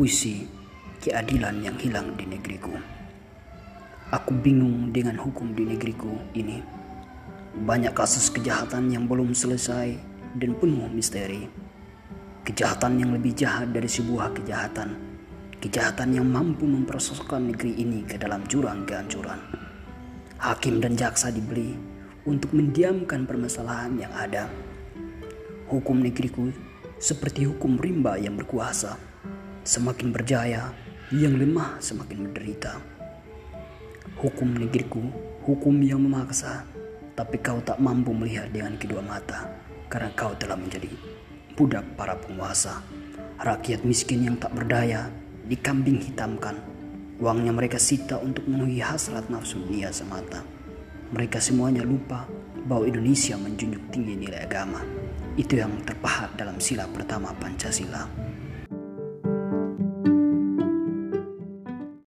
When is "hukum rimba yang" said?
27.44-28.40